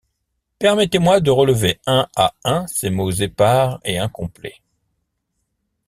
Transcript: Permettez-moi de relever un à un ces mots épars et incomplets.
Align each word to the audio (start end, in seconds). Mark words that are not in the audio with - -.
Permettez-moi 0.57 1.19
de 1.19 1.29
relever 1.29 1.79
un 1.85 2.07
à 2.15 2.33
un 2.43 2.65
ces 2.65 2.89
mots 2.89 3.11
épars 3.11 3.79
et 3.83 3.99
incomplets. 3.99 4.59